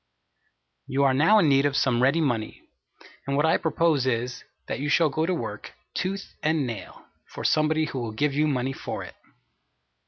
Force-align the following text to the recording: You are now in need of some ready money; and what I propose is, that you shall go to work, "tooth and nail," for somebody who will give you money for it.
You 0.87 1.03
are 1.03 1.13
now 1.13 1.37
in 1.37 1.47
need 1.47 1.67
of 1.67 1.77
some 1.77 2.01
ready 2.01 2.21
money; 2.21 2.63
and 3.27 3.37
what 3.37 3.45
I 3.45 3.57
propose 3.57 4.07
is, 4.07 4.43
that 4.65 4.79
you 4.79 4.89
shall 4.89 5.09
go 5.11 5.27
to 5.27 5.35
work, 5.35 5.75
"tooth 5.93 6.33
and 6.41 6.65
nail," 6.65 7.05
for 7.27 7.43
somebody 7.43 7.85
who 7.85 7.99
will 7.99 8.11
give 8.11 8.33
you 8.33 8.47
money 8.47 8.73
for 8.73 9.03
it. 9.03 9.13